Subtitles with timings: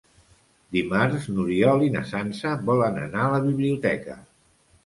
[0.77, 4.21] Dimarts n'Oriol i na Sança volen anar a la biblioteca.